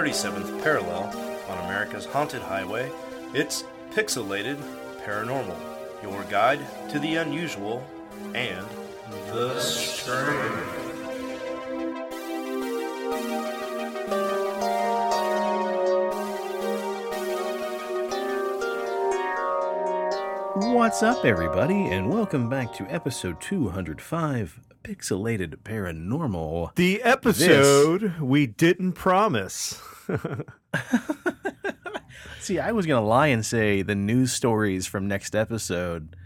[0.00, 1.14] 37th parallel
[1.50, 2.90] on America's haunted highway,
[3.34, 4.56] it's Pixelated
[5.04, 5.58] Paranormal,
[6.02, 7.86] your guide to the unusual
[8.34, 8.66] and
[9.26, 10.40] the strange.
[20.74, 26.74] What's up, everybody, and welcome back to episode 205 Pixelated Paranormal.
[26.76, 29.78] The episode we didn't promise.
[32.40, 36.16] See, I was going to lie and say the news stories from next episode,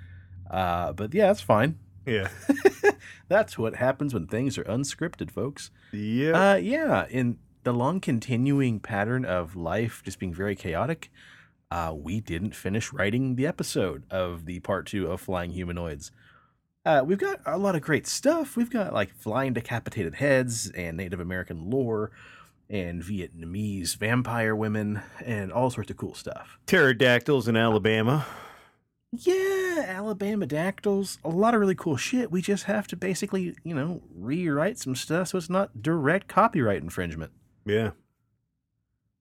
[0.50, 1.78] uh, but yeah, that's fine.
[2.06, 2.28] yeah.
[3.28, 5.70] That's what happens when things are unscripted, folks.
[5.92, 6.52] Yeah.
[6.52, 11.10] Uh, yeah, in the long continuing pattern of life just being very chaotic,
[11.70, 16.12] uh, we didn't finish writing the episode of the part two of Flying Humanoids.
[16.84, 18.56] Uh, we've got a lot of great stuff.
[18.56, 22.10] We've got like flying decapitated heads and Native American lore
[22.68, 26.58] and Vietnamese vampire women and all sorts of cool stuff.
[26.66, 28.26] Pterodactyls in Alabama.
[29.12, 32.32] Yeah, Alabama dactyls, a lot of really cool shit.
[32.32, 36.82] We just have to basically, you know, rewrite some stuff so it's not direct copyright
[36.82, 37.32] infringement.
[37.64, 37.90] Yeah.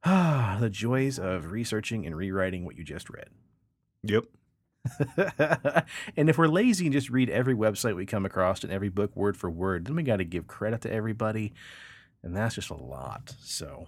[0.04, 3.30] Ah, the joys of researching and rewriting what you just read.
[4.04, 4.26] Yep.
[6.18, 9.16] and if we're lazy and just read every website we come across and every book
[9.16, 11.54] word for word, then we got to give credit to everybody.
[12.24, 13.36] And that's just a lot.
[13.42, 13.88] So,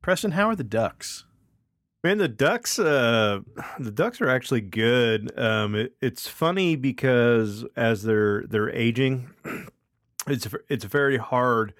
[0.00, 1.24] Preston, how are the ducks?
[2.02, 2.78] Man, the ducks.
[2.78, 3.40] Uh,
[3.78, 5.38] the ducks are actually good.
[5.38, 9.30] Um, it, it's funny because as they're they're aging,
[10.26, 11.74] it's it's very hard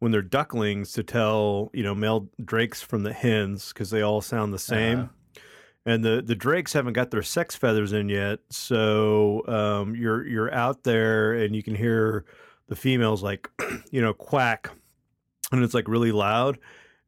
[0.00, 4.20] when they're ducklings to tell you know male drakes from the hens because they all
[4.20, 4.98] sound the same.
[4.98, 5.42] Uh-huh.
[5.86, 10.52] and the the drakes haven't got their sex feathers in yet so um, you're you're
[10.52, 12.24] out there and you can hear
[12.68, 13.48] the females like
[13.90, 14.70] you know quack
[15.52, 16.58] and it's like really loud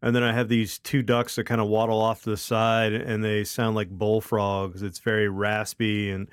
[0.03, 2.93] and then i have these two ducks that kind of waddle off to the side
[2.93, 6.29] and they sound like bullfrogs it's very raspy and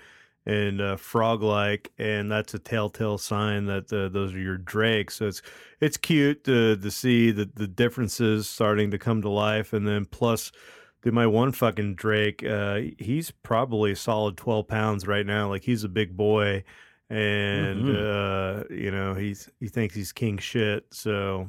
[0.47, 5.15] and uh, frog like and that's a telltale sign that uh, those are your drakes
[5.15, 5.41] so it's
[5.79, 10.03] it's cute to to see the the differences starting to come to life and then
[10.05, 10.51] plus
[11.01, 15.49] Dude, my one fucking Drake, uh, he's probably a solid 12 pounds right now.
[15.49, 16.63] Like he's a big boy
[17.09, 20.85] and, uh, you know, he's, he thinks he's king shit.
[20.91, 21.47] So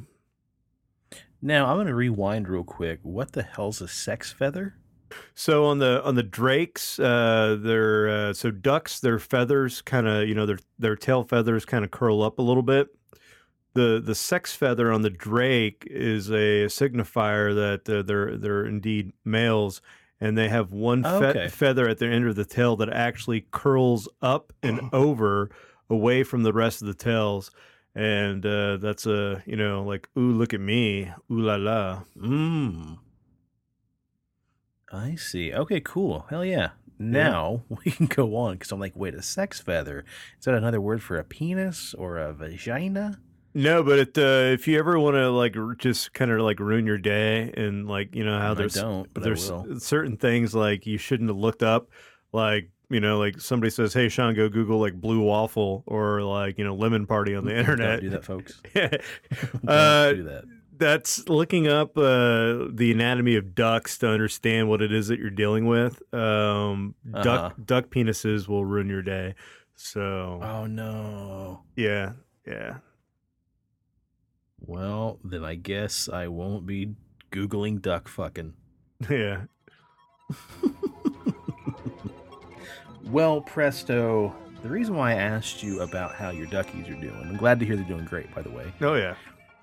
[1.42, 3.00] Now, I'm going to rewind real quick.
[3.02, 4.76] What the hell's a sex feather?
[5.34, 10.26] So on the on the drakes, uh, their uh, so ducks, their feathers kind of
[10.26, 12.88] you know their their tail feathers kind of curl up a little bit.
[13.74, 19.12] The the sex feather on the drake is a signifier that uh, they're they're indeed
[19.22, 19.82] males,
[20.18, 21.48] and they have one fe- Okay.
[21.48, 25.50] feather at the end of the tail that actually curls up and over
[25.90, 27.50] away from the rest of the tails.
[27.94, 32.98] And uh, that's a you know like ooh look at me ooh la la Mmm.
[34.92, 35.52] I see.
[35.52, 36.26] Okay, cool.
[36.28, 36.70] Hell yeah.
[36.98, 40.04] Now we can go on because I'm like, wait, a sex feather?
[40.38, 43.18] Is that another word for a penis or a vagina?
[43.54, 46.58] No, but it, uh, if you ever want to like r- just kind of like
[46.58, 50.16] ruin your day and like you know how I there's don't, but I there's certain
[50.16, 51.90] things like you shouldn't have looked up,
[52.32, 56.58] like you know like somebody says, "Hey, Sean, go Google like blue waffle or like
[56.58, 58.60] you know lemon party on the internet." Do that, folks.
[58.74, 60.44] Don't uh, do that.
[60.76, 65.30] that's looking up uh, the anatomy of ducks to understand what it is that you're
[65.30, 66.02] dealing with.
[66.14, 67.22] Um, Uh-huh.
[67.22, 69.34] Duck duck penises will ruin your day.
[69.74, 71.62] So Oh no.
[71.76, 72.12] yeah,
[72.46, 72.78] yeah.
[74.64, 76.94] Well, then I guess I won't be
[77.32, 78.52] googling duck fucking.
[79.10, 79.42] Yeah.
[83.12, 84.34] Well, presto.
[84.62, 87.66] The reason why I asked you about how your duckies are doing, I'm glad to
[87.66, 89.16] hear they're doing great, by the way, Oh yeah.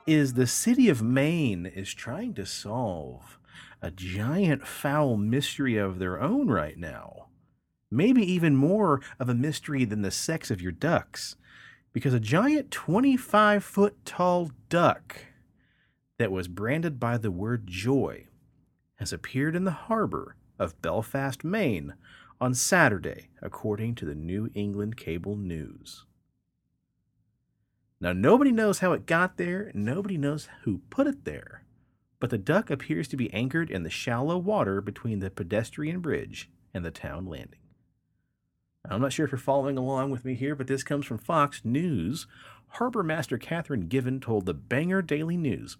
[0.05, 3.39] is the city of Maine is trying to solve
[3.81, 7.27] a giant foul mystery of their own right now.
[7.89, 11.35] Maybe even more of a mystery than the sex of your ducks.
[11.91, 15.15] Because a giant 25 foot tall duck
[16.19, 18.27] that was branded by the word joy
[18.97, 21.95] has appeared in the harbor of Belfast, Maine
[22.41, 26.05] on Saturday, according to the New England Cable News.
[27.99, 31.65] Now, nobody knows how it got there, nobody knows who put it there,
[32.19, 36.49] but the duck appears to be anchored in the shallow water between the pedestrian bridge
[36.73, 37.59] and the town landing.
[38.89, 41.61] I'm not sure if you're following along with me here, but this comes from Fox
[41.65, 42.25] News.
[42.73, 45.75] Harbor Master Catherine Given told the Bangor Daily News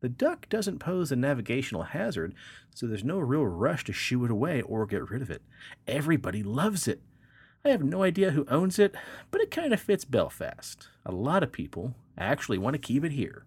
[0.00, 2.34] the duck doesn't pose a navigational hazard,
[2.74, 5.42] so there's no real rush to shoo it away or get rid of it.
[5.86, 7.02] Everybody loves it.
[7.64, 8.94] I have no idea who owns it,
[9.30, 10.88] but it kind of fits Belfast.
[11.04, 13.44] A lot of people actually want to keep it here.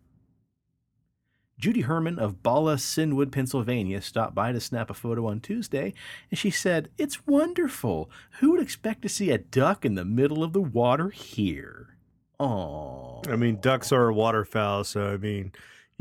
[1.57, 5.94] Judy Herman of Bala Cynwyd, Pennsylvania, stopped by to snap a photo on Tuesday,
[6.31, 8.09] and she said, It's wonderful.
[8.39, 11.95] Who would expect to see a duck in the middle of the water here?
[12.39, 13.21] Oh.
[13.30, 15.51] I mean, ducks are waterfowl, so I mean,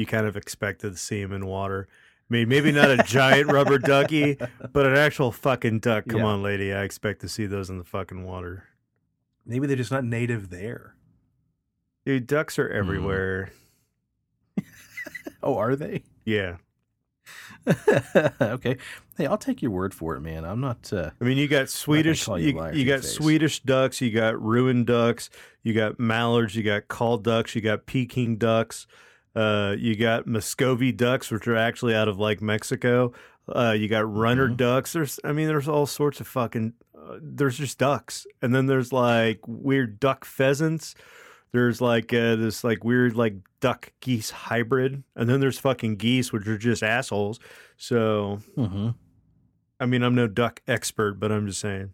[0.01, 1.87] you kind of expected to see them in water.
[1.91, 4.37] I mean, maybe not a giant rubber ducky,
[4.73, 6.07] but an actual fucking duck.
[6.09, 6.27] Come Yeah.
[6.27, 6.73] on, lady.
[6.73, 8.65] I expect to see those in the fucking water.
[9.45, 10.95] Maybe they're just not native there.
[12.05, 13.51] Dude, ducks are everywhere.
[15.43, 16.03] Oh, are they?
[16.25, 16.57] Yeah.
[18.41, 18.77] okay.
[19.17, 20.45] Hey, I'll take your word for it, man.
[20.45, 20.93] I'm not.
[20.93, 23.13] Uh, I mean, you got Swedish, you you, you got face.
[23.15, 25.31] Swedish ducks, you got Rouen ducks,
[25.63, 28.87] you got mallards, you got call ducks, you got Peking ducks,
[29.35, 33.13] uh, you got Muscovy ducks, which are actually out of like Mexico.
[33.49, 34.57] Uh, you got runner Mhm.
[34.57, 34.93] ducks.
[34.93, 36.75] There's, I mean, there's all sorts of fucking.
[36.97, 40.95] Uh, there's just ducks, and then there's like weird duck pheasants.
[41.53, 46.33] There's like uh, this like weird like duck geese hybrid, and then there's fucking geese,
[46.33, 47.41] which are just assholes.
[47.77, 48.95] So mhm.
[49.81, 51.93] I mean, I'm no duck expert, but I'm just saying.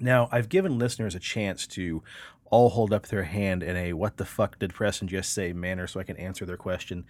[0.00, 2.02] Now, I've given listeners a chance to
[2.50, 5.86] all hold up their hand in a what the fuck did Preston just say manner
[5.86, 7.04] so I can answer their question.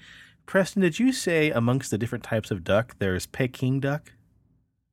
[0.46, 4.12] Preston, did you say amongst the different types of duck there's Peking duck?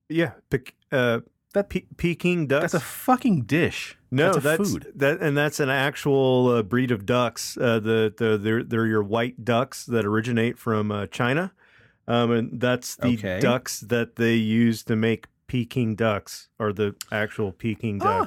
[0.10, 1.22] Yeah, Pek- uh,
[1.54, 2.62] That- Pe- Peking duck.
[2.62, 3.98] That's a fucking dish.
[4.12, 4.92] no, that's that's food.
[4.96, 7.58] that, and that's an actual uh, breed of ducks.
[7.58, 11.54] Uh, the the they're they're your white ducks that originate from uh, China,
[12.08, 13.40] um, and that's the Okay.
[13.40, 18.26] ducks that they use to make Peking ducks, or the actual Peking Ah.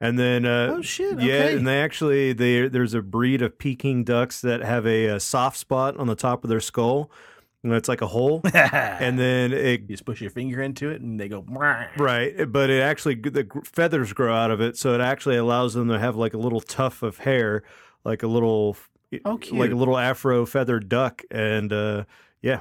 [0.00, 1.20] And then, uh, Oh shit!
[1.20, 5.20] yeah, and they actually they there's a breed of Peking ducks that have a, a
[5.20, 7.10] soft spot on the top of their skull,
[7.64, 11.00] and it's like a hole, and then it you just push your finger into it
[11.00, 11.44] and they go.
[11.96, 15.88] Right, but it actually the feathers grow out of it, so it actually allows them
[15.88, 17.64] to have like a little tuft of hair,
[18.04, 18.76] like a little,
[19.24, 22.04] Oh, like a little afro feathered duck, and uh,
[22.40, 22.60] yeah,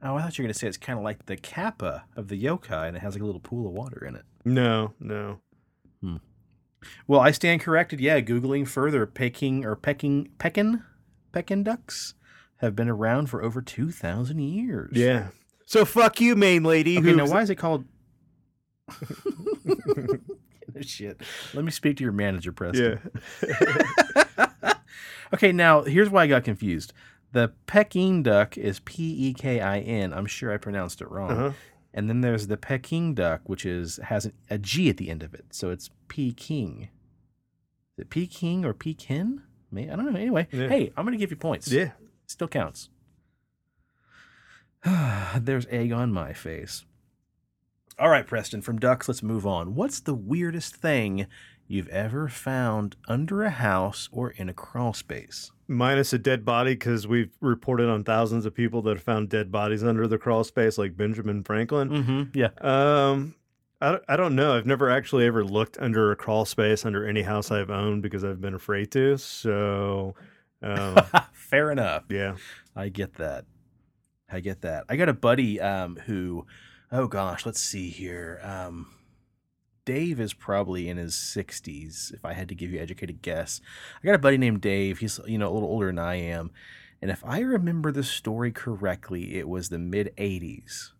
[0.00, 2.40] Oh, I thought you were gonna say it's kind of like the kappa of the
[2.40, 4.22] yokai, and it has like a little pool of water in it.
[4.44, 5.40] no, no,
[7.06, 8.00] Well, I stand corrected.
[8.00, 10.82] Yeah, googling further, Peking or Peking Pekin
[11.32, 12.14] Pekin ducks
[12.58, 14.92] have been around for over two thousand years.
[14.96, 15.28] yeah.
[15.66, 16.98] So fuck you, main lady.
[16.98, 17.84] Okay, now why is it called?
[20.82, 21.20] Shit.
[21.54, 23.00] Let me speak to your manager, Preston.
[23.46, 24.46] Yeah,
[25.32, 26.92] Okay, now here's why I got confused.
[27.32, 30.12] The Peking duck is P E K I N.
[30.12, 31.30] I'm sure I pronounced it wrong.
[31.30, 31.52] uh-huh.
[31.96, 35.22] And then there's the Peking duck, which is has an, a G at the end
[35.22, 36.88] of it, so it's Peking.
[37.96, 39.42] Is it Peking or Pekin?
[39.70, 40.18] May I don't know.
[40.18, 40.68] Anyway, Yeah.
[40.68, 41.70] hey, I'm gonna give you points.
[41.70, 41.92] yeah.
[42.26, 42.88] Still counts.
[45.40, 46.84] There's egg on my face.
[47.98, 49.74] All right, Preston, from ducks, let's move on.
[49.76, 51.26] What's the weirdest thing
[51.68, 55.52] you've ever found under a house or in a crawl space?
[55.66, 59.50] Minus a dead body because we've reported on thousands of people that have found dead
[59.50, 61.88] bodies under the crawl space, like Benjamin Franklin.
[61.88, 62.22] Mm-hmm.
[62.38, 62.50] Yeah.
[62.60, 63.34] Um,
[63.80, 64.56] I, don't- I don't know.
[64.56, 68.24] I've never actually ever looked under a crawl space under any house I've owned because
[68.24, 69.16] I've been afraid to.
[69.16, 70.14] So,
[70.62, 70.96] um,
[71.32, 72.04] Fair enough.
[72.10, 72.36] yeah.
[72.76, 73.44] I get that.
[74.30, 74.84] I get that.
[74.88, 76.46] I got a buddy um, who,
[76.92, 78.40] oh gosh, let's see here.
[78.42, 78.88] Um,
[79.84, 83.60] Dave is probably in his 60s, if I had to give you an educated guess.
[84.02, 84.98] I got a buddy named Dave.
[84.98, 86.50] He's, you know, a little older than I am.
[87.02, 90.92] And if I remember the story correctly, it was the mid 80s.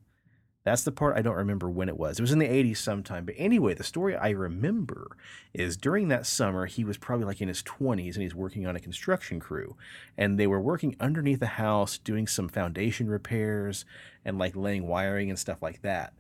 [0.65, 2.19] That's the part I don't remember when it was.
[2.19, 3.27] It was in the 80s sometime.
[3.27, 5.17] But anyway, the story I remember
[5.53, 8.75] is during that summer, he was probably like in his 20s and he's working on
[8.75, 9.77] a construction crew
[10.17, 13.85] and they were working underneath the house doing some foundation repairs
[14.25, 16.15] and like laying wiring and stuff like that.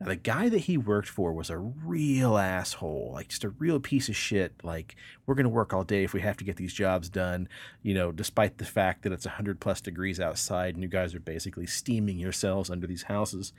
[0.00, 3.78] Now, the guy that he worked for was a real asshole, like just a real
[3.78, 4.54] piece of shit.
[4.62, 7.48] Like, we're going to work all day if we have to get these jobs done,
[7.82, 11.20] you know, despite the fact that it's 100 plus degrees outside and you guys are
[11.20, 13.52] basically steaming yourselves under these houses.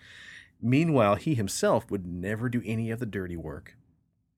[0.59, 3.75] Meanwhile, he himself would never do any of the dirty work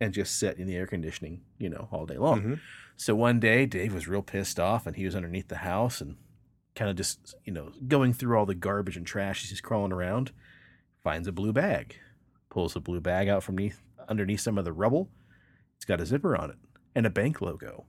[0.01, 2.41] and just sit in the air conditioning, you know, all day long.
[2.41, 2.59] Mhm.
[2.97, 6.17] So one day, Dave was real pissed off, and he was underneath the house and
[6.75, 9.93] kind of just, you know, going through all the garbage and trash as he's crawling
[9.93, 10.31] around.
[11.03, 11.97] Finds a blue bag,
[12.49, 15.09] pulls the blue bag out from neath, underneath some of the rubble.
[15.75, 16.57] It's got a zipper on it
[16.95, 17.85] and a bank logo.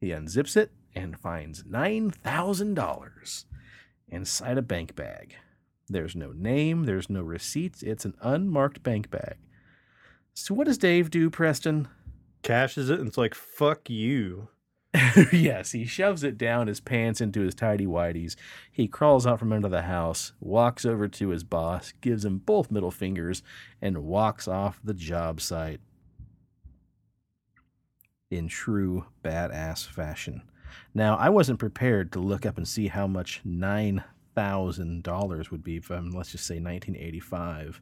[0.00, 3.46] He unzips it and finds nine thousand dollars
[4.08, 5.34] inside a bank bag.
[5.88, 7.82] There's no name, there's no receipts.
[7.82, 9.36] It's an unmarked bank bag.
[10.34, 11.88] So what does Dave do, Preston?
[12.42, 14.48] Cashes it and it's like, fuck you.
[15.32, 18.36] yes, he shoves it down his pants into his tidy whities.
[18.70, 22.70] He crawls out from under the house, walks over to his boss, gives him both
[22.70, 23.42] middle fingers,
[23.80, 25.80] and walks off the job site.
[28.30, 30.42] In true badass fashion.
[30.94, 36.10] Now, I wasn't prepared to look up and see how much $9,000 would be from,
[36.10, 37.80] let's just say, 1985.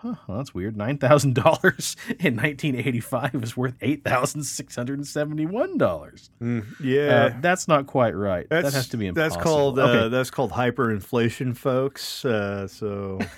[0.00, 0.76] Huh, well, that's weird.
[0.76, 1.36] $9,000
[2.20, 6.30] in 1985 is worth $8,671.
[6.40, 7.24] Mm, yeah.
[7.24, 8.46] Uh, that's not quite right.
[8.48, 9.34] That's, that has to be impossible.
[9.34, 10.08] That's called uh, okay.
[10.08, 12.24] that's called hyperinflation, folks.
[12.24, 13.18] Uh, so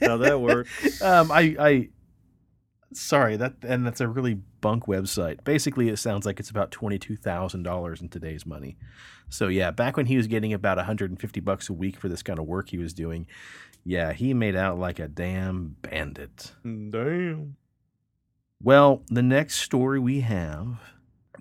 [0.00, 1.00] how that works.
[1.00, 1.90] um, I, I,
[2.92, 5.44] sorry that, and that's a really bunk website.
[5.44, 8.76] Basically, it sounds like it's about twenty two thousand dollars in today's money.
[9.28, 11.96] So yeah, back when he was getting about one hundred and fifty bucks a week
[11.96, 13.28] for this kind of work he was doing,
[13.88, 16.52] yeah, he made out like a damn bandit.
[16.62, 17.56] Mm, damn.
[18.62, 20.78] Well, the next story we have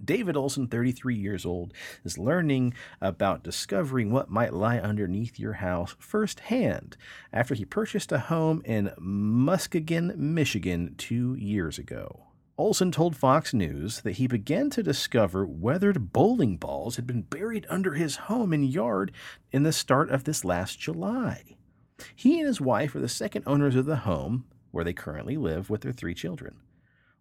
[0.01, 1.73] David Olson, 33 years old,
[2.05, 6.95] is learning about discovering what might lie underneath your house firsthand
[7.33, 12.27] after he purchased a home in Muskegon, Michigan, two years ago.
[12.57, 17.67] Olson told Fox News that he began to discover weathered bowling balls had been buried
[17.69, 19.11] under his home and yard
[19.51, 21.56] in the start of this last July.
[22.15, 25.69] He and his wife are the second owners of the home, where they currently live
[25.69, 26.57] with their three children.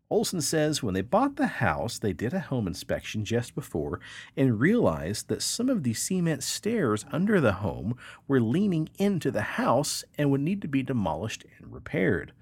[0.08, 3.98] Olson says when they bought the house, they did a home inspection just before
[4.36, 7.96] and realized that some of the cement stairs under the home
[8.28, 12.32] were leaning into the house and would need to be demolished and repaired.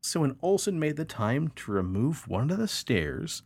[0.00, 3.42] So when Olson made the time to remove one of the stairs,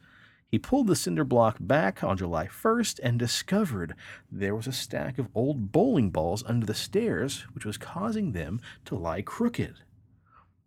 [0.54, 3.96] he pulled the cinder block back on July 1st and discovered
[4.30, 8.60] there was a stack of old bowling balls under the stairs, which was causing them
[8.84, 9.74] to lie crooked.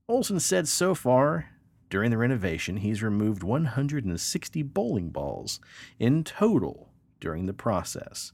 [0.10, 1.52] Olson said so far
[1.90, 5.62] during the renovation, he's removed 160 bowling balls
[5.98, 6.90] in total
[7.22, 8.34] during the process.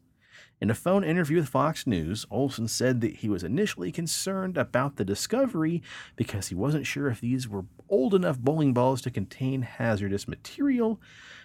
[0.63, 4.95] In a phone interview with Fox News, Olson said that he was initially concerned about
[4.95, 5.83] the discovery
[6.15, 11.01] because he wasn't sure if these were old enough bowling balls to contain hazardous material.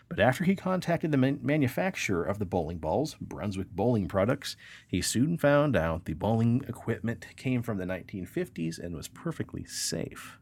[0.09, 5.03] But after he contacted the man- manufacturer of the bowling balls, Brunswick Bowling Products, he
[5.03, 10.39] soon found out the bowling equipment came from the 1950s and was perfectly safe.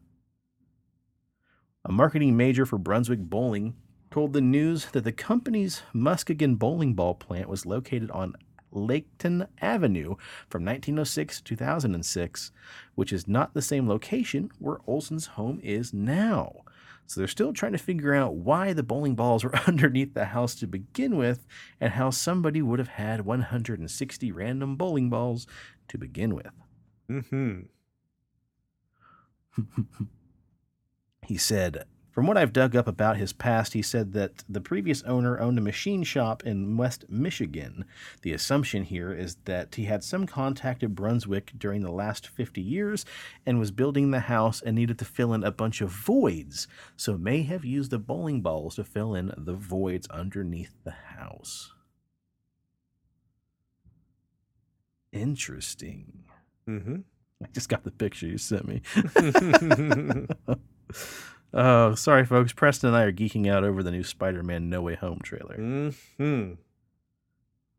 [1.84, 3.74] A marketing major for Brunswick Bowling
[4.10, 8.34] told the news that the company's Muskegon bowling ball plant was located on
[8.72, 10.16] Laketon Avenue
[10.48, 12.52] from 1906 to 2006,
[12.94, 16.64] which is not the same location where Olson's home is now.
[17.06, 20.54] So they're still trying to figure out why the bowling balls were underneath the house
[20.56, 21.46] to begin with
[21.80, 25.46] and how somebody would have had 160 random bowling balls
[25.88, 26.52] to begin with.
[27.10, 27.60] Mm-hmm.
[31.26, 31.84] He said,
[32.16, 35.58] From what I've dug up about his past, he said that the previous owner owned
[35.58, 37.84] a machine shop in West Michigan.
[38.22, 42.62] The assumption here is that he had some contact at Brunswick during the last 50
[42.62, 43.04] years
[43.44, 47.18] and was building the house and needed to fill in a bunch of voids, so
[47.18, 51.74] may have used the bowling balls to fill in the voids underneath the house.
[55.12, 56.24] Interesting.
[56.66, 56.96] Mm-hmm.
[57.44, 58.80] I just got the picture you sent me.
[61.58, 62.52] Oh, sorry, folks.
[62.52, 65.56] Preston and I are geeking out over the new Spider Man No Way Home trailer.
[65.56, 66.52] mm-hmm.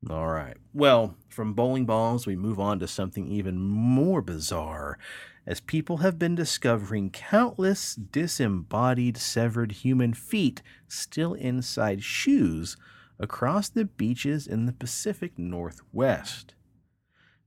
[0.10, 0.58] All right.
[0.74, 4.98] Well, from bowling balls, we move on to something even more bizarre,
[5.46, 12.78] as people have been discovering countless disembodied, severed human feet still inside shoes
[13.20, 16.56] across the beaches in the Pacific Northwest.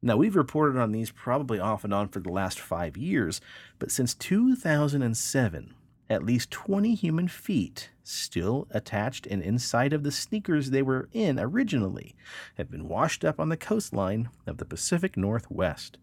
[0.00, 3.40] Now, we've reported on these probably off and on for the last five years,
[3.80, 5.74] but since 2007,
[6.10, 11.38] at least 20 human feet, still attached and inside of the sneakers they were in
[11.38, 12.16] originally,
[12.56, 15.98] have been washed up on the coastline of the Pacific Northwest.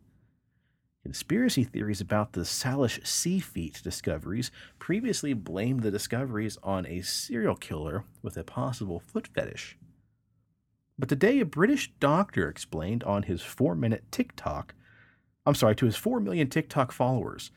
[1.04, 4.50] Conspiracy theories about the Salish sea feet discoveries
[4.80, 9.78] previously blamed the discoveries on a serial killer with a possible foot fetish.
[10.98, 14.74] But today, a British doctor explained on his four minute TikTok,
[15.46, 17.52] I'm sorry, to his 4 million TikTok followers,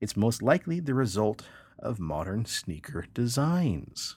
[0.00, 1.42] it's most likely the result
[1.82, 4.16] of modern sneaker designs.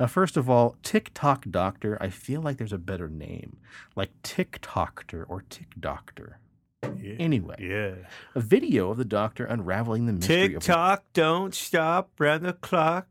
[0.00, 3.58] Now, first of all, TikTok Doctor, I feel like there's a better name,
[3.94, 6.38] like TikTokter or Tick Doctor.
[7.00, 7.14] Yeah.
[7.18, 8.06] Anyway, Yeah.
[8.34, 12.52] a video of the doctor unraveling the mystery Tick of tock, don't stop, round the
[12.54, 13.06] clock.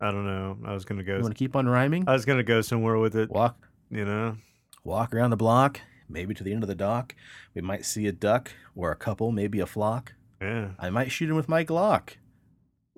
[0.00, 0.58] I don't know.
[0.64, 1.16] I was gonna go.
[1.16, 2.04] You want to keep on rhyming?
[2.06, 3.30] I was gonna go somewhere with it.
[3.30, 4.36] Walk, You know.
[4.84, 7.14] walk around the block, maybe to the end of the dock.
[7.54, 10.12] We might see a duck or a couple, maybe a flock.
[10.40, 10.70] Yeah.
[10.78, 12.14] I might shoot him with my Glock.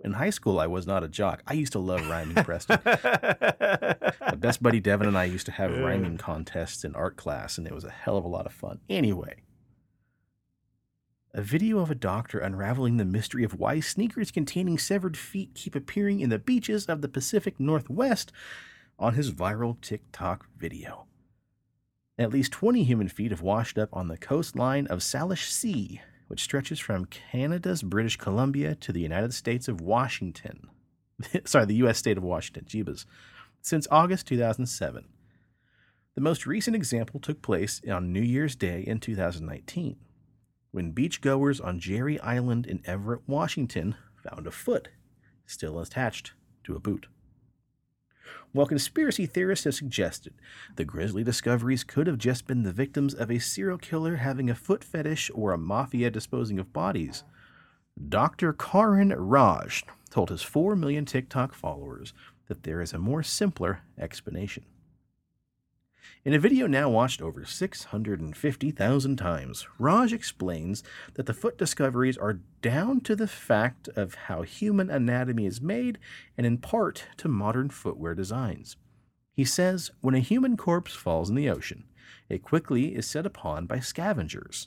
[0.04, 1.42] In high school, I was not a jock.
[1.46, 2.78] I used to love rhyming, Preston.
[2.84, 5.80] My best buddy Devin and I used to have Yeah.
[5.80, 8.78] rhyming contests in art class, and it was a hell of a lot of fun.
[8.88, 9.42] Anyway,
[11.34, 15.74] a video of a doctor unraveling the mystery of why sneakers containing severed feet keep
[15.74, 18.30] appearing in the beaches of the Pacific Northwest
[19.00, 21.06] on his viral TikTok video.
[22.18, 26.42] At least 20 human feet have washed up on the coastline of Salish Sea, which
[26.42, 30.68] stretches from Canada's British Columbia to the United States of Washington.
[31.44, 31.98] Sorry, the U.S.
[31.98, 33.04] state of Washington, Jeebus,
[33.60, 35.06] since August 2007.
[36.14, 39.96] The most recent example took place on New Year's Day in 2019,
[40.70, 44.88] when beachgoers on Jetty Island in Everett, Washington, found a foot
[45.46, 46.32] still attached
[46.64, 47.06] to a boot.
[48.52, 50.34] While conspiracy theorists have suggested
[50.76, 54.54] the grisly discoveries could have just been the victims of a serial killer having a
[54.54, 57.24] foot fetish or a mafia disposing of bodies,
[58.08, 58.52] Dr.
[58.52, 62.14] Karan Raj told his 4 million TikTok followers
[62.46, 64.64] that there is a more simpler explanation.
[66.24, 70.82] In a video now watched over 650,000 times, Raj explains
[71.14, 75.96] that the foot discoveries are down to the fact of how human anatomy is made
[76.36, 78.76] and in part to modern footwear designs.
[79.32, 81.84] He says when a human corpse falls in the ocean,
[82.28, 84.66] it quickly is set upon by scavengers.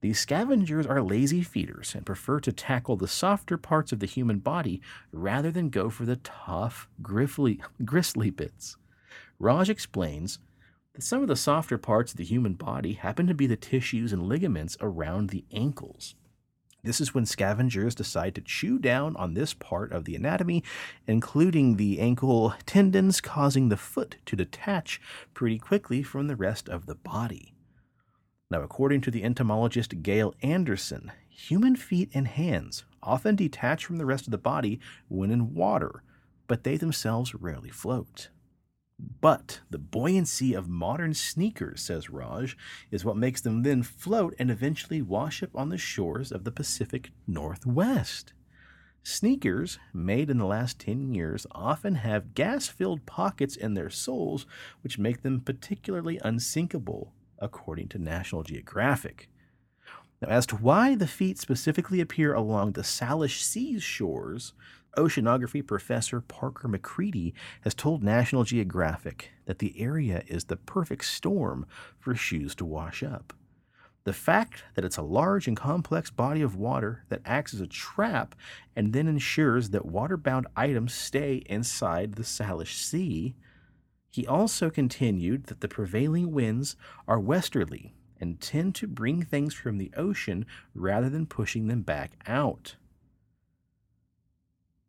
[0.00, 4.40] These scavengers are lazy feeders and prefer to tackle the softer parts of the human
[4.40, 8.76] body rather than go for the tough, griffly, gristly bits.
[9.38, 10.40] Raj explains
[10.94, 14.12] that some of the softer parts of the human body happen to be the tissues
[14.12, 16.14] and ligaments around the ankles.
[16.84, 20.64] This is when scavengers decide to chew down on this part of the anatomy,
[21.06, 25.00] including the ankle tendons, causing the foot to detach
[25.32, 27.54] pretty quickly from the rest of the body.
[28.50, 34.04] Now, according to the entomologist Gail Anderson, human feet and hands often detach from the
[34.04, 36.02] rest of the body when in water,
[36.48, 38.28] but they themselves rarely float.
[38.98, 42.56] But the buoyancy of modern sneakers, says Raj,
[42.90, 46.50] is what makes them then float and eventually wash up on the shores of the
[46.50, 48.32] Pacific Northwest.
[49.04, 54.46] Sneakers, made in the last 10 years, often have gas filled pockets in their soles,
[54.82, 59.28] which make them particularly unsinkable, according to National Geographic.
[60.20, 64.52] Now, as to why the feet specifically appear along the Salish Sea's shores,
[64.96, 71.66] oceanography professor Parker MacCready has told National Geographic that the area is the perfect storm
[71.98, 73.32] for shoes to wash up.
[74.04, 77.66] The fact that it's a large and complex body of water that acts as a
[77.68, 78.34] trap
[78.74, 83.36] and then ensures that waterbound items stay inside the Salish Sea.
[84.10, 86.76] He also continued that the prevailing winds
[87.06, 92.12] are westerly and tend to bring things from the ocean rather than pushing them back
[92.26, 92.76] out.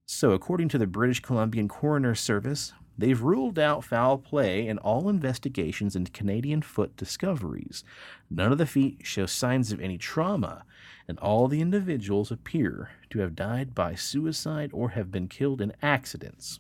[0.06, 5.08] So, according to the British Columbian Coroner Service, they've ruled out foul play in all
[5.08, 7.84] investigations into Canadian foot discoveries.
[8.30, 10.66] None of the feet show signs of any trauma,
[11.08, 15.74] and all the individuals appear to have died by suicide or have been killed in
[15.82, 16.60] accidents.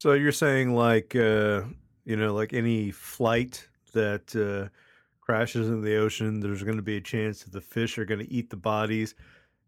[0.00, 1.62] So you're saying like uh,
[2.04, 4.68] you know like any flight that uh,
[5.20, 8.20] crashes in the ocean, there's going to be a chance that the fish are going
[8.20, 9.14] to eat the bodies,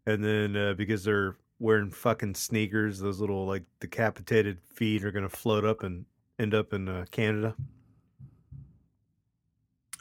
[0.05, 5.27] and then uh, because they're wearing fucking sneakers, those little like decapitated feet are going
[5.27, 6.05] to float up and
[6.39, 7.55] end up in uh, Canada.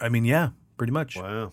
[0.01, 1.16] I mean, yeah, pretty much.
[1.23, 1.53] Wow.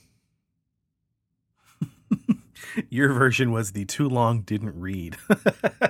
[2.89, 5.17] Your version was the too long didn't read.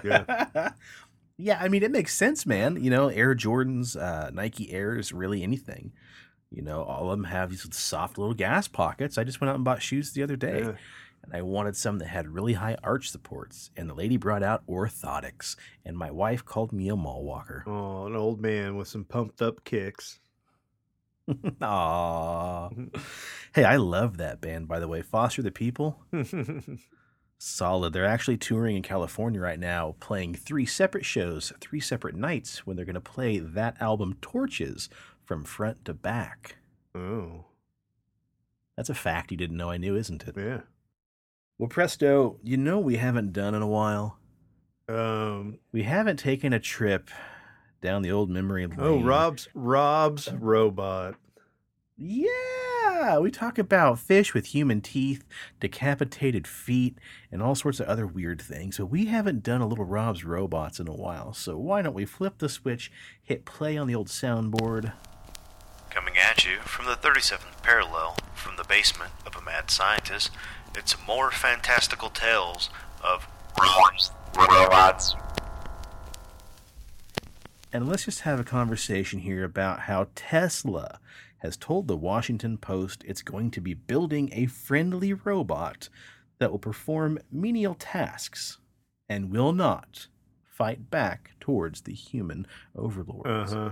[0.06, 0.71] Yeah.
[1.38, 2.82] yeah, I mean, it makes sense, man.
[2.82, 5.91] You know, Air Jordans, uh, Nike Airs, really anything.
[6.49, 9.17] You know, all of them have these soft little gas pockets.
[9.17, 10.62] I just went out and bought shoes the other day.
[10.62, 10.71] Yeah.
[11.23, 13.69] And I wanted some that had really high arch supports.
[13.75, 17.63] And the lady brought out orthotics, and my wife called me a mall walker.
[17.67, 20.19] Oh, an old man with some pumped up kicks.
[21.30, 23.01] Aww.
[23.53, 25.01] hey, I love that band, by the way.
[25.01, 25.99] Foster the People,
[27.38, 27.91] solid.
[27.93, 32.77] They're actually touring in California right now, playing three separate shows, three separate nights, when
[32.77, 34.88] they're going to play that album Torches
[35.25, 36.56] from front to back.
[36.95, 37.45] oh,
[38.77, 40.36] That's a fact you didn't know I knew, isn't it?
[40.38, 40.62] yeah.
[41.57, 44.17] Well, Presto, you know we haven't done in a while.
[44.87, 45.59] Um.
[45.71, 47.09] We haven't taken a trip
[47.81, 48.79] down the old memory lane.
[48.79, 51.15] Oh, Rob's Rob's robot.
[51.97, 55.23] Yeah, we talk about fish with human teeth,
[55.59, 56.99] decapitated feet,
[57.31, 58.77] and all sorts of other weird things.
[58.77, 61.33] But we haven't done a little Rob's robots in a while.
[61.33, 62.91] So why don't we flip the switch,
[63.23, 64.93] hit play on the old soundboard?
[65.89, 70.29] Coming at you from the 37th parallel, from the basement of a mad scientist,
[70.77, 72.69] it's more fantastical tales
[73.03, 73.27] of
[73.59, 75.15] Robs, robots,
[77.73, 80.99] And let's just have a conversation here about how Tesla
[81.39, 85.89] has told the Washington Post it's going to be building a friendly robot
[86.37, 88.59] that will perform menial tasks
[89.09, 90.07] and will not
[90.45, 93.53] fight back towards the human overlords.
[93.53, 93.71] Uh-huh.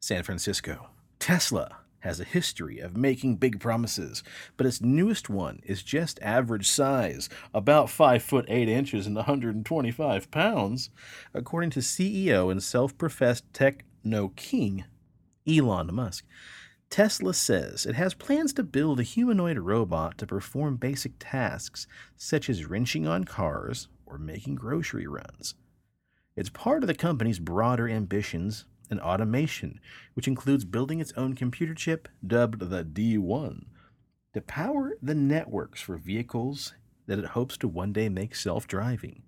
[0.00, 0.88] San Francisco.
[1.20, 4.22] Tesla has a history of making big promises,
[4.56, 10.30] but its newest one is just average size, about 5 foot 8 inches and 125
[10.30, 10.90] pounds,
[11.32, 14.84] according to CEO and self-professed techno king
[15.48, 16.24] Elon Musk.
[16.90, 21.86] Tesla says it has plans to build a humanoid robot to perform basic tasks
[22.16, 25.54] such as wrenching on cars or making grocery runs.
[26.36, 29.80] It's part of the company's broader ambitions and automation,
[30.12, 33.64] which includes building its own computer chip, dubbed the D1,
[34.34, 36.74] to power the networks for vehicles
[37.06, 39.22] that it hopes to one day make self driving.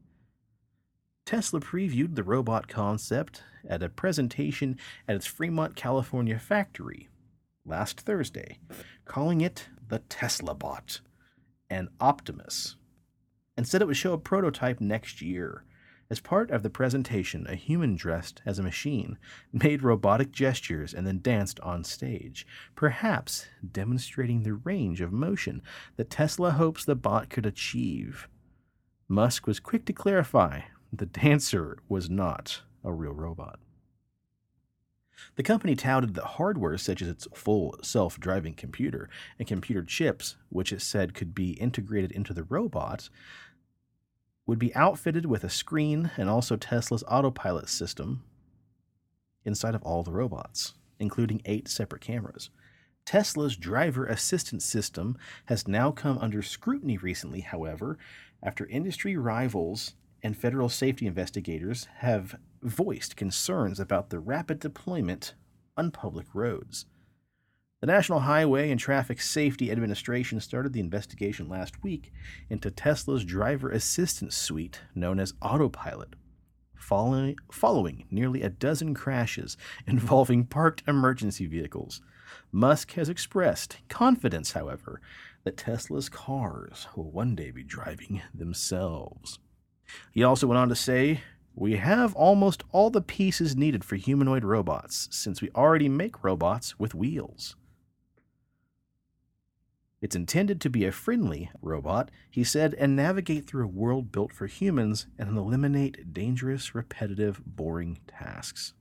[1.25, 7.09] Tesla previewed the robot concept at a presentation at its Fremont, California factory
[7.65, 8.59] last Thursday,
[9.07, 11.01] calling it the Tesla Bot
[11.71, 12.77] and Optimus,
[13.57, 15.65] and said it would show a prototype next year.
[16.15, 19.19] As part of the presentation, a human dressed as a machine
[19.53, 22.47] made robotic gestures and then danced on stage,
[22.77, 25.61] perhaps demonstrating the range of motion
[25.97, 28.29] that Tesla hopes the bot could achieve.
[29.09, 30.61] Musk was quick to clarify
[30.93, 33.59] the dancer was not a real robot.
[35.37, 40.37] The company touted that hardware such as its full self driving computer and computer chips,
[40.49, 43.09] which it said could be integrated into the robot,
[44.47, 48.23] would be outfitted with a screen and also Tesla's autopilot system
[49.45, 52.51] inside of all the robots, including eight separate cameras.
[53.05, 57.99] Tesla's driver assistance system has now come under scrutiny recently, however,
[58.43, 65.35] after industry rivals and federal safety investigators have voiced concerns about the rapid deployment
[65.77, 66.87] on public roads.
[67.85, 72.15] The National Highway and Traffic Safety Administration started the investigation last week
[72.49, 76.15] into Tesla's driver assistance suite known as Autopilot,
[76.75, 82.01] following, following nearly a dozen crashes involving parked emergency vehicles.
[82.51, 85.03] Musk has expressed confidence, however,
[85.43, 89.39] that Tesla's cars will one day be driving themselves.
[90.11, 91.21] He also went on to say,
[91.55, 96.81] We have almost all the pieces needed for humanoid robots, since we already make robots
[96.81, 97.57] with wheels.
[100.05, 104.35] It's intended to be a friendly robot, he said, and navigate through a world built
[104.35, 108.75] for humans and eliminate dangerous, repetitive, boring tasks.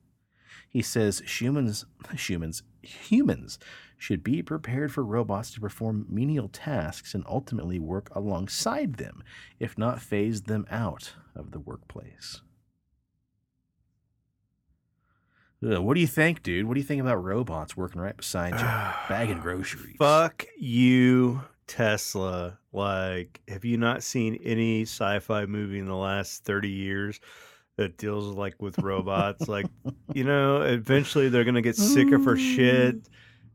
[0.68, 3.58] He says humans, humans, humans
[3.98, 9.24] should be prepared for robots to perform menial tasks and ultimately work alongside them,
[9.62, 12.42] if not phase them out of the workplace.
[15.64, 16.66] Ugh, what do you think, dude?
[16.66, 18.58] What do you think about robots working right beside you,
[19.10, 19.96] bagging groceries?
[19.98, 22.58] Fuck you, Tesla.
[22.72, 27.20] Like, have you not seen any sci-fi movie in the last 30 years
[27.78, 29.48] that deals like with robots?
[29.48, 29.68] like,
[30.14, 33.08] you know, eventually they're gonna get sicker for shit mm.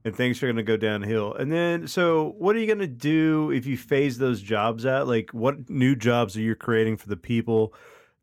[0.04, 1.34] and things are gonna go downhill.
[1.34, 5.08] And then so what are you gonna do if you phase those jobs out?
[5.08, 7.74] Like what new jobs are you creating for the people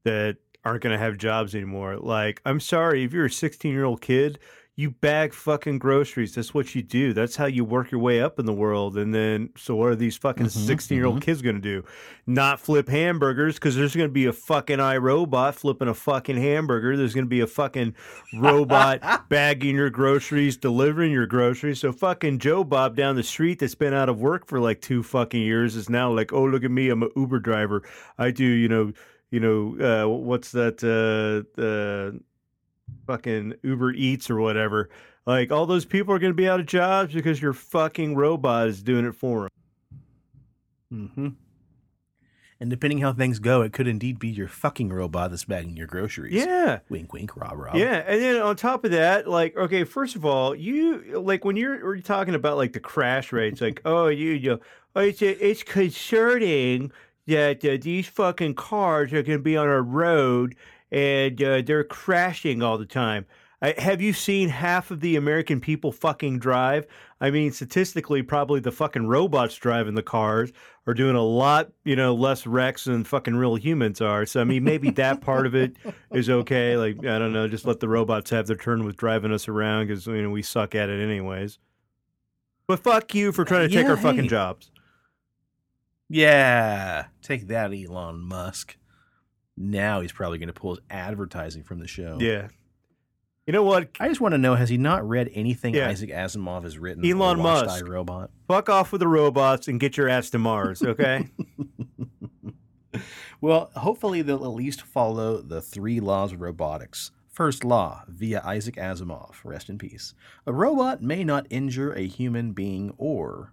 [0.06, 1.98] that aren't going to have jobs anymore.
[1.98, 4.40] Like, I'm sorry, if you're a 16 year old kid,
[4.78, 6.36] you bag fucking groceries.
[6.36, 7.14] That's what you do.
[7.14, 8.98] That's how you work your way up in the world.
[8.98, 11.22] And then, so what are these fucking mm-hmm, 16 year old mm-hmm.
[11.22, 11.86] kids going to do?
[12.28, 16.98] Not flip hamburgers because there's going to be a fucking iRobot flipping a fucking hamburger.
[16.98, 17.96] There's going to be a fucking
[18.38, 21.80] robot bagging your groceries, delivering your groceries.
[21.80, 25.04] So fucking Joe Bob down the street that's been out of work for like two
[25.04, 26.90] fucking years is now like, oh, look at me.
[26.90, 27.82] I'm an Uber driver.
[28.18, 28.92] I do, you know,
[29.36, 30.82] you know, uh, what's that?
[30.82, 32.18] Uh, uh,
[33.06, 34.90] fucking Uber Eats or whatever.
[35.26, 38.70] Like all those people are going to be out of jobs because your fucking robot
[38.70, 39.50] is doing it for them.
[40.94, 41.28] Mm-hmm.
[42.62, 45.88] And depending how things go, it could indeed be your fucking robot that's bagging your
[45.88, 46.34] groceries.
[46.34, 46.80] Yeah.
[46.88, 47.76] Wink, wink, rah, rah.
[47.76, 51.58] Yeah, and then on top of that, like, okay, first of all, you like when
[51.58, 54.62] you're, you're talking about like the crash rates, like, oh, you, you,
[54.96, 56.94] oh, it's it's concerning
[57.28, 60.56] that uh, these fucking cars are going to be on a road
[60.92, 63.26] and uh, they're crashing all the time.
[63.62, 66.86] I, have you seen half of the American people fucking drive?
[67.22, 70.52] I mean, statistically, probably the fucking robots driving the cars
[70.86, 74.26] are doing a lot, you know, less wrecks than fucking real humans are.
[74.26, 75.78] So, I mean, maybe that part of it
[76.12, 76.78] is okay.
[76.78, 79.88] Like, I don't know, just let the robots have their turn with driving us around
[79.88, 81.58] because, you know, we suck at it anyways.
[82.68, 84.70] But fuck you for trying to take Yeah, our fucking jobs.
[86.10, 87.06] Yeah.
[87.22, 88.78] Take that, Elon Musk.
[89.58, 92.18] Now he's probably going to pull his advertising from the show.
[92.20, 92.50] Yeah.
[93.48, 93.90] You know what?
[94.00, 95.88] I just want to know has he not read anything Yeah.
[95.90, 97.06] Isaac Asimov has written?
[97.06, 97.86] Elon or watched Musk.
[97.86, 98.30] iRobot?
[98.48, 101.30] Fuck off with the robots and get your ass to Mars, okay?
[103.42, 107.12] Well, hopefully they'll at least follow the three laws of robotics.
[107.28, 110.16] First law, via Isaac Asimov, rest in peace.
[110.48, 113.52] A robot may not injure a human being or,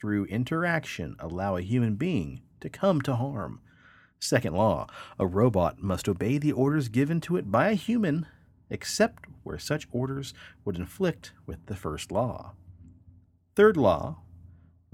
[0.00, 3.60] through interaction, allow a human being to come to harm.
[4.18, 4.86] Second law,
[5.18, 8.26] a robot must obey the orders given to it by a human,
[8.68, 10.34] except where such orders
[10.64, 12.52] would inflict with the first law.
[13.56, 14.22] Third law,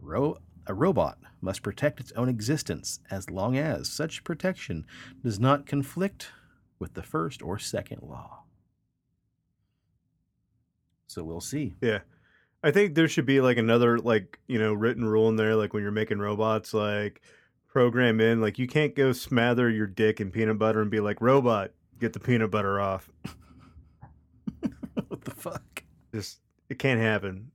[0.01, 4.85] ro- a robot must protect its own existence as long as such protection
[5.23, 6.31] does not conflict
[6.79, 8.45] with the first or second law.
[11.07, 11.77] So we'll see.
[11.81, 12.01] Yeah.
[12.63, 15.73] I think there should be like another like, you know, written rule in there like
[15.73, 17.23] when you're making robots like
[17.69, 21.21] program in like you can't go smother your dick in peanut butter and be like
[21.21, 23.11] robot, get the peanut butter off.
[25.09, 25.83] what the fuck?
[26.13, 27.51] Just it can't happen.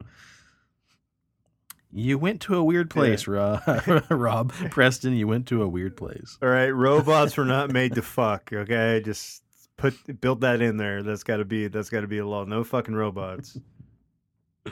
[1.93, 3.61] You went to a weird place, Rob.
[4.09, 5.13] Rob Preston.
[5.13, 6.37] You went to a weird place.
[6.41, 9.01] All right, robots were not made to fuck, okay?
[9.03, 9.43] Just
[9.75, 11.03] put build that in there.
[11.03, 12.45] That's got to be that's got to be a law.
[12.45, 13.57] No fucking robots.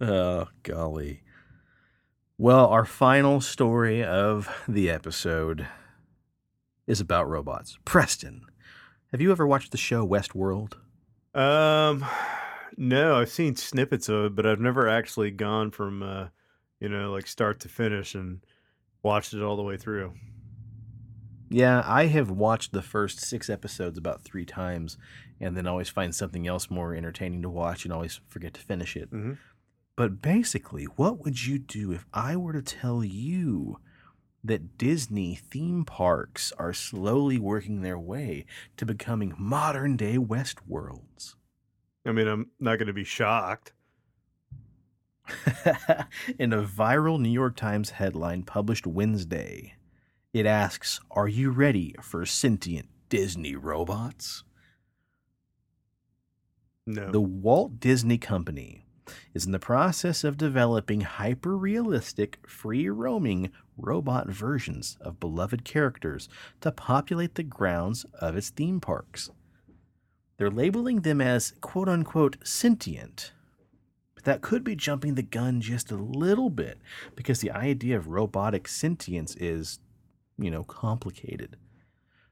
[0.00, 1.22] Oh, golly.
[2.36, 5.66] Well, our final story of the episode
[6.86, 7.78] is about robots.
[7.84, 8.42] Preston,
[9.10, 10.74] have you ever watched the show Westworld?
[11.34, 12.04] Um
[12.76, 16.28] no, I've seen snippets of it, but I've never actually gone from uh,
[16.78, 18.44] you know, like start to finish and
[19.02, 20.14] watched it all the way through.
[21.50, 24.98] Yeah, I have watched the first six episodes about three times
[25.40, 28.96] and then always find something else more entertaining to watch and always forget to finish
[28.96, 29.10] it.
[29.10, 29.38] Mhm.
[29.96, 33.78] But basically, what would you do if I were to tell you
[34.44, 38.44] that Disney theme parks are slowly working their way
[38.76, 41.34] to becoming modern day Westworlds?
[42.06, 43.72] I mean, I'm not going to be shocked.
[46.38, 49.74] In a viral New York Times headline published Wednesday,
[50.38, 54.44] it asks Are you ready for sentient Disney robots?
[56.86, 57.10] No.
[57.10, 58.86] The Walt Disney Company
[59.34, 66.28] is in the process of developing hyper realistic, free roaming robot versions of beloved characters
[66.60, 69.30] to populate the grounds of its theme parks.
[70.36, 73.32] They're labeling them as quote unquote sentient.
[74.14, 76.78] But that could be jumping the gun just a little bit
[77.14, 79.78] because the idea of robotic sentience is,
[80.38, 81.56] you know, complicated.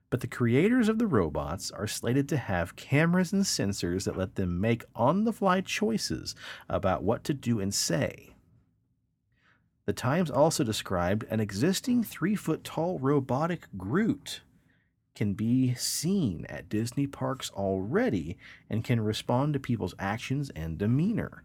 [0.09, 4.37] But the creators of the robots are slated to have cameras and sensors that let
[4.37, 6.35] them make on the fly choices
[6.69, 8.37] about what to do and say.
[9.87, 14.43] The Times also described an existing three foot tall robotic Groot
[15.15, 18.37] can be seen at Disney parks already
[18.69, 21.43] and can respond to people's actions and demeanor.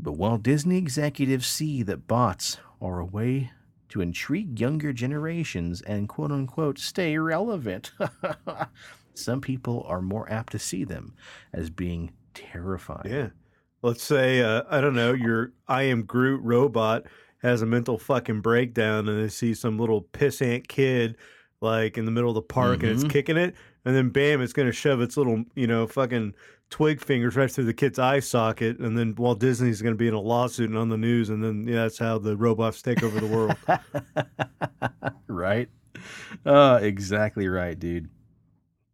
[0.00, 3.50] But while Disney executives see that bots are a way
[3.90, 7.92] to intrigue younger generations and quote unquote stay relevant,
[9.14, 11.14] some people are more apt to see them
[11.52, 13.06] as being terrifying.
[13.12, 13.28] Yeah.
[13.82, 17.04] Let's say uh, I don't know, your I am Groot robot
[17.38, 21.16] has a mental fucking breakdown and they see some little pissant kid
[21.60, 23.10] like in the middle of the park and it's Mhm.
[23.10, 26.34] kicking it and then bam it's going to shove its little, you know, fucking
[26.74, 30.08] twig fingers right through the kid's eye socket and then Walt Disney's going to be
[30.08, 33.00] in a lawsuit and on the news and then yeah, that's how the robots take
[33.04, 33.54] over the world.
[35.28, 35.68] right?
[36.44, 38.10] Uh, exactly right, dude.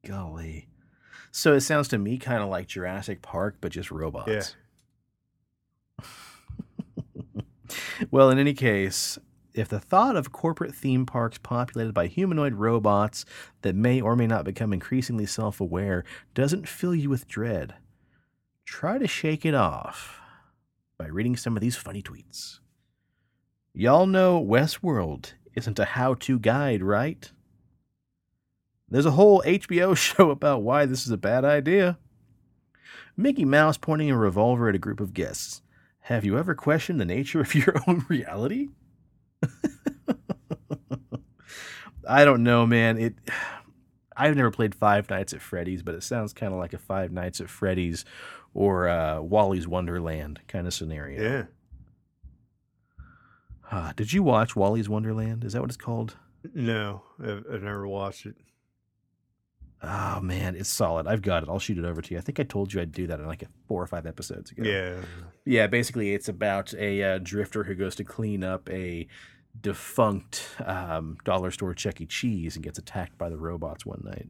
[0.05, 0.69] Golly.
[1.33, 4.57] So it sounds to me kind of like Jurassic Park, but just robots.
[8.11, 9.19] well, in any case,
[9.55, 13.25] if the thought of corporate theme parks populated by humanoid robots
[13.63, 17.75] that may or may not become increasingly self aware doesn't fill you with dread,
[18.65, 20.21] try to shake it off
[20.99, 22.61] by reading some of these funny tweets.
[23.73, 27.31] Y'all know Westworld isn't a how to guide, right?
[28.89, 31.99] There's a whole HBO show about why this is a bad idea.
[33.17, 35.63] Mickey Mouse pointing a revolver at a group of guests.
[36.05, 38.69] Have you ever questioned the nature of your own reality?
[42.09, 42.99] I don't know, man.
[42.99, 43.15] It
[44.17, 47.11] I've never played Five Nights at Freddy's, but it sounds kind of like a Five
[47.11, 48.05] Nights at Freddy's
[48.53, 51.23] or uh, Wally's Wonderland kind of scenario.
[51.23, 51.45] yeah.
[53.73, 55.45] Ah, did you watch Wally's Wonderland?
[55.45, 56.17] Is that what it's called?
[56.55, 58.35] No, I've, I've never watched it.
[59.83, 61.07] Oh man, it's solid.
[61.07, 61.49] I've got it.
[61.49, 62.19] I'll shoot it over to you.
[62.19, 64.63] I think I told you I'd do that in like four or five episodes ago.
[64.63, 64.97] Yeah.
[65.47, 69.09] Yeah, basically, it's about a uh, drifter who goes to clean up a
[69.59, 72.07] defunct um, dollar store Chuck E.
[72.07, 74.29] Cheese and gets attacked by the robots one night.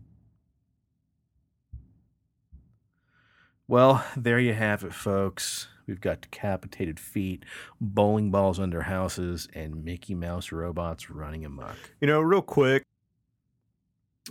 [3.67, 5.69] Well, there you have it, folks.
[5.87, 7.45] We've got decapitated feet,
[7.81, 11.77] bowling balls under houses, and Mickey Mouse robots running amok.
[12.01, 12.85] You know, real quick,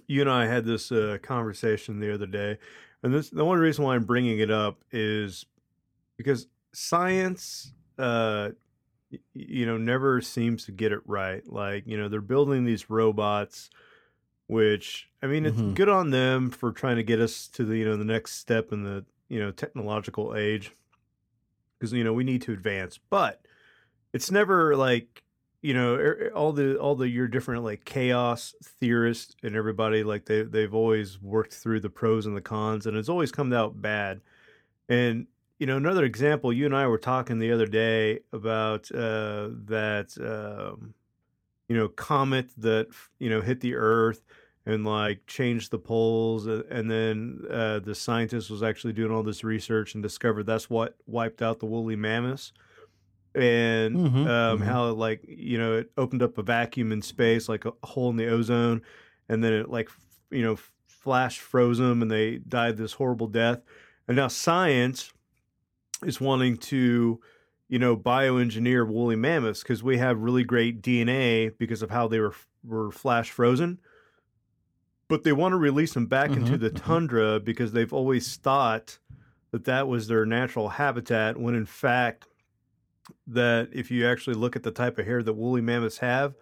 [0.07, 2.57] you and I had this uh, conversation the other day,
[3.03, 5.45] and this the only reason why I'm bringing it up is
[6.17, 8.51] because science, uh,
[9.11, 11.45] y- you know, never seems to get it right.
[11.47, 13.69] Like, you know, they're building these robots,
[14.47, 15.75] which I mean, it's Mhm.
[15.75, 18.71] good on them for trying to get us to the you know the next step
[18.71, 20.71] in the you know technological age,
[21.77, 23.45] because you know we need to advance, but
[24.13, 25.23] it's never like
[25.61, 30.25] you know er- all the all the your different like chaos theorists and everybody like
[30.25, 33.81] they they've always worked through the pros and the cons and it's always come out
[33.81, 34.21] bad.
[34.87, 35.27] And
[35.59, 40.15] you know another example you and i were talking the other day about uh that
[40.21, 40.93] um
[41.67, 42.87] you know comet that
[43.19, 44.23] you know hit the earth
[44.65, 49.43] and like changed the poles and then uh the scientist was actually doing all this
[49.43, 52.53] research and discovered that's what wiped out the woolly mammoths
[53.35, 54.61] and Mhm, um, mhm.
[54.61, 58.15] how like you know it opened up a vacuum in space like a hole in
[58.17, 58.81] the ozone
[59.29, 59.99] and then it like f-
[60.31, 63.61] you know flash froze them and they died this horrible death
[64.07, 65.13] and now science
[66.03, 67.19] is wanting to
[67.67, 72.19] you know bioengineer woolly mammoths because we have really great dna because of how they
[72.19, 73.79] were were flash frozen
[75.07, 76.69] but they want to release them back into Mhm, the mhm.
[76.69, 78.99] tundra because they've always thought
[79.51, 82.27] that that was their natural habitat when in fact
[83.27, 86.35] that if you actually look at the type of hair that woolly mammoths have,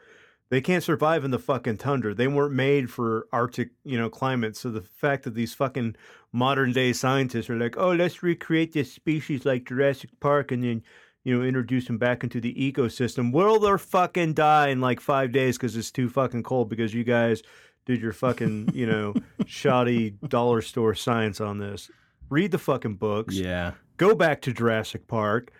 [0.49, 2.13] they can't survive in the fucking tundra.
[2.13, 4.55] They weren't made for Arctic, you know, climate.
[4.55, 5.95] So the fact that these fucking
[6.31, 10.83] modern day scientists are like, oh, let's recreate this species like Jurassic Park and then,
[11.25, 13.33] you know, introduce them back into the ecosystem.
[13.33, 17.03] Will they're fucking die in like five days because it's too fucking cold because you
[17.03, 17.43] guys
[17.85, 19.13] did your fucking, you know,
[19.45, 21.91] shoddy dollar store science on this.
[22.29, 23.73] Read the fucking books Yeah.
[23.97, 25.51] go back to Jurassic Park.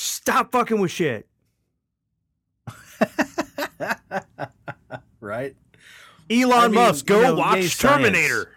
[0.00, 1.26] Stop fucking with shit.
[5.20, 5.56] right?
[6.30, 7.76] Elon I mean, Musk, you go know, watch.
[7.78, 8.52] Terminator.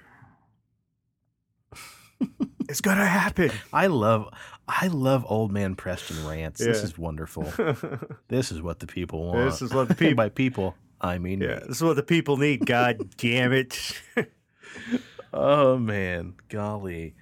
[2.70, 3.50] it's gonna happen.
[3.74, 4.30] I love
[4.68, 6.60] I love old man Preston rants.
[6.60, 7.52] This is wonderful.
[8.28, 9.50] This is what the people want.
[9.50, 10.14] this is what the people.
[10.14, 11.62] by people, I mean Yeah, me.
[11.70, 12.68] this is what the people need.
[12.68, 14.00] God damn it.
[15.34, 17.16] Oh man, golly.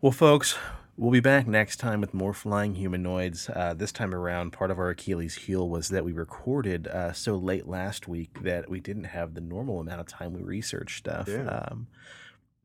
[0.00, 0.56] Well, folks,
[1.00, 3.48] we'll be back next time with more flying humanoids.
[3.48, 7.36] Uh, this time around, part of our Achilles heel was that we recorded uh, so
[7.36, 11.26] late last week that we didn't have the normal amount of time we research stuff
[11.26, 11.46] Yeah.
[11.48, 11.86] um,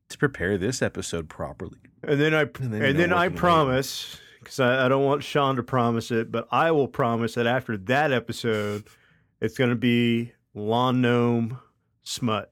[0.09, 1.79] to prepare this episode properly.
[2.03, 5.05] And then I And and then, then, you know, I promise because I, I don't
[5.05, 8.83] want Sean to promise it, but I will promise that after that episode,
[9.39, 11.57] it's gonna be lawn gnome
[12.03, 12.51] smut.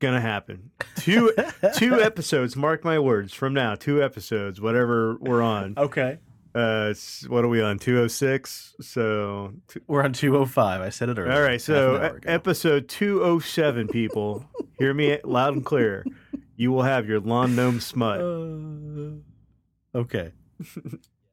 [0.00, 0.70] Gonna happen.
[0.96, 1.32] Two
[1.76, 2.56] two episodes.
[2.56, 3.32] Mark my words.
[3.34, 4.60] From now, two episodes.
[4.60, 5.74] Whatever we're on.
[5.76, 6.18] Okay.
[6.54, 6.92] Uh,
[7.28, 7.78] what are we on?
[7.78, 8.74] Two oh six.
[8.80, 10.80] So two, We're on 205.
[10.80, 11.32] I said it earlier.
[11.32, 11.60] all right.
[11.60, 12.28] So an hour ago.
[12.32, 13.86] episode two oh seven.
[13.88, 14.44] People,
[14.78, 16.04] hear me loud and clear.
[16.56, 18.20] You will have your lawn gnome smut.
[18.20, 20.32] Uh, okay.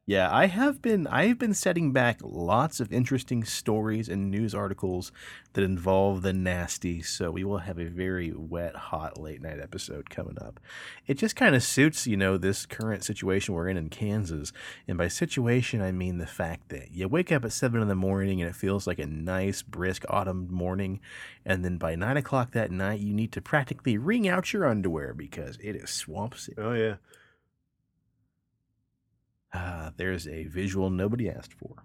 [0.10, 4.56] yeah, I have been I have been setting back lots of interesting stories and news
[4.56, 5.12] articles
[5.52, 10.10] that involve the nasty, so we will have a very wet, hot late night episode
[10.10, 10.62] coming up.
[11.08, 14.54] It just kind of suits, you know, this current situation we're in in Kansas.
[14.88, 17.93] And by situation, I mean the fact that you wake up at seven in the
[17.96, 21.02] morning and it feels like a nice, brisk autumn morning,
[21.46, 25.13] and then by nine o'clock that night, you need to practically wring out your underwear
[25.13, 26.56] because it is swamp city.
[26.58, 26.96] Oh yeah.
[29.60, 31.84] Ah, there's a visual nobody asked for.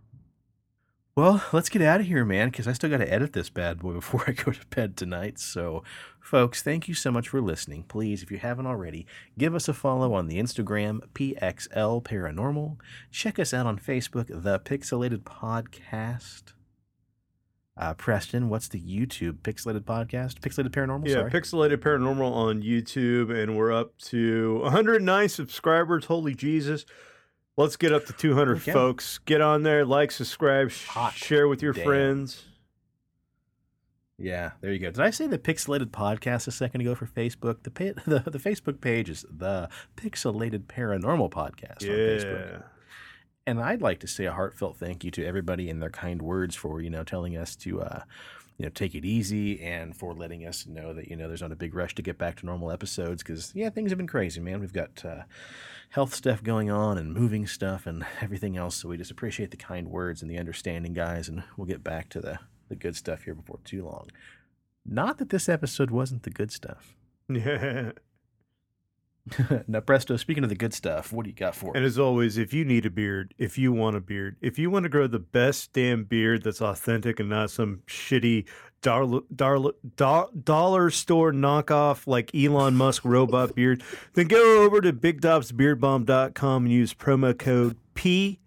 [1.14, 3.78] Well, let's get out of here, man, because I still got to edit this bad
[3.78, 5.38] boy before I go to bed tonight.
[5.38, 5.82] So,
[6.20, 7.84] folks, thank you so much for listening.
[7.84, 9.06] Please, if you haven't already,
[9.38, 12.76] give us a follow on the Instagram, PXL Paranormal.
[13.10, 16.52] Check us out on Facebook, The Pixelated Podcast.
[17.74, 20.40] Uh, Preston, what's the YouTube Pixelated Podcast?
[20.40, 21.08] Pixelated Paranormal?
[21.08, 21.30] Yeah, sorry.
[21.30, 26.06] Pixelated Paranormal on YouTube, and we're up to 109 subscribers.
[26.06, 26.84] Holy Jesus.
[27.56, 28.72] Let's get up to 200, Okay.
[28.72, 29.18] folks.
[29.18, 31.84] Get on there, like, subscribe, sh- share with your damn.
[31.84, 32.44] friends.
[34.18, 34.90] Yeah, there you go.
[34.90, 37.62] Did I say the Pixelated Podcast a second ago for Facebook?
[37.64, 42.52] The pa- the, the Facebook page is the Pixelated Paranormal Podcast on Facebook.
[42.52, 42.62] Yeah.
[43.46, 46.54] And I'd like to say a heartfelt thank you to everybody and their kind words
[46.54, 48.02] for you know telling us to uh,
[48.56, 51.50] you know take it easy and for letting us know that you know there's not
[51.50, 54.40] a big rush to get back to normal episodes because yeah things have been crazy
[54.40, 54.60] man.
[54.60, 55.22] We've got uh,
[55.92, 58.76] health stuff going on and moving stuff and everything else.
[58.76, 61.28] So we just appreciate the kind words and the understanding, guys.
[61.28, 62.38] And we'll get back to the
[62.68, 64.08] the good stuff here before too long.
[64.86, 66.94] Not that this episode wasn't the good stuff.
[67.28, 67.92] Yeah.
[69.68, 72.38] now, Presto, speaking of the good stuff, what do you got for And as always,
[72.38, 75.06] if you need a beard, if you want a beard, if you want to grow
[75.06, 78.46] the best damn beard that's authentic and not some shitty
[78.80, 83.82] dollar, dollar, dollar store knockoff like Elon Musk robot beard,
[84.14, 88.38] then go over to bigdopsbeardbomb.com and use promo code PXL.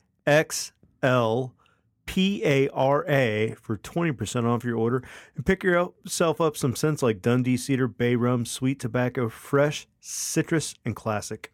[2.06, 5.04] P A R A for 20% off your order
[5.36, 10.76] and pick yourself up some scents like Dundee Cedar, Bay Rum, Sweet Tobacco, Fresh, Citrus,
[10.86, 11.52] and Classic.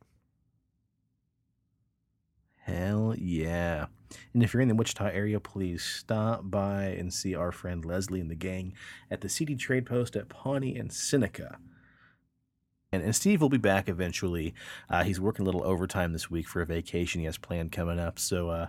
[2.64, 3.88] Hell yeah.
[4.34, 8.20] And if you're in the Wichita area, please stop by and see our friend Leslie
[8.20, 8.74] and the gang
[9.10, 11.58] at the CD Trade Post at Pawnee and Seneca.
[12.94, 14.54] And, and Steve will be back eventually.
[14.90, 18.00] Uh, he's working a little overtime this week for a vacation he has planned coming
[18.00, 18.20] up.
[18.20, 18.68] So, uh,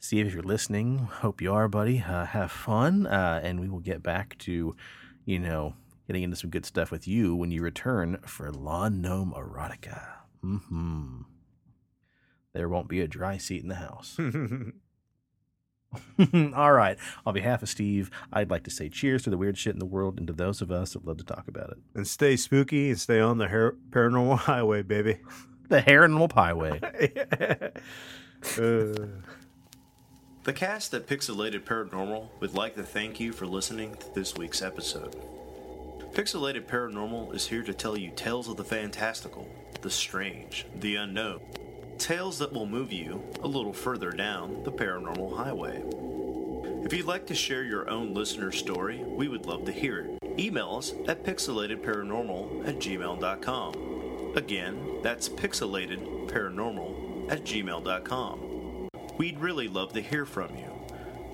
[0.00, 2.04] Steve, if you're listening, hope you are, buddy.
[2.06, 4.74] Uh, have fun, uh, and we will get back to,
[5.24, 5.74] you know,
[6.08, 10.04] getting into some good stuff with you when you return for Lawn Gnome Erotica.
[10.44, 11.20] Mm-hmm.
[12.52, 14.18] There won't be a dry seat in the house.
[16.54, 16.96] All right.
[17.26, 19.86] On behalf of Steve, I'd like to say cheers to the weird shit in the
[19.86, 21.78] world and to those of us that love to talk about it.
[21.94, 25.18] and stay spooky and stay on the har- paranormal highway, baby.
[25.68, 26.80] The paranormal Highway.
[28.58, 29.06] Uh,
[30.42, 34.62] The cast at Pixelated Paranormal would like to thank you for listening to this week's
[34.62, 35.14] episode.
[36.12, 39.48] Pixelated Paranormal is here to tell you tales of the fantastical,
[39.82, 41.40] the strange, the unknown.
[42.00, 45.84] Tales that will move you a little further down the paranormal highway.
[46.82, 50.18] If you'd like to share your own listener story, we would love to hear it.
[50.38, 54.32] Email us at pixelatedparanormal at gmail.com.
[54.34, 58.88] Again, that's pixelatedparanormal at gmail.com.
[59.18, 60.72] We'd really love to hear from you.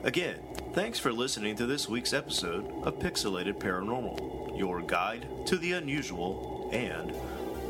[0.03, 0.41] Again,
[0.73, 6.69] thanks for listening to this week's episode of Pixelated Paranormal, your guide to the unusual
[6.73, 7.15] and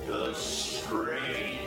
[0.07, 1.66] the strange.